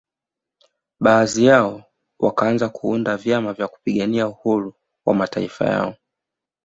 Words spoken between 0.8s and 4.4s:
Baadhi yao wakanza kuunda vyama vya kupigania